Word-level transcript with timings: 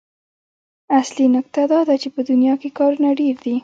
اصلي 0.99 1.25
نکته 1.35 1.59
دا 1.71 1.79
ده 1.87 1.95
چې 2.01 2.07
په 2.15 2.21
دنيا 2.29 2.53
کې 2.61 2.69
کارونه 2.77 3.09
ډېر 3.19 3.35
دي. 3.43 3.55